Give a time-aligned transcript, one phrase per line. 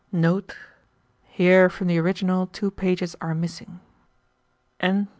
[1.27, 3.81] [Here from the original two pages are missing.]...